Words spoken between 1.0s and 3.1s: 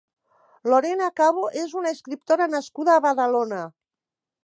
Cabo és una escriptora nascuda a